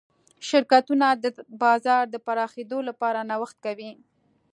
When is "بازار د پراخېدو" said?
1.63-2.79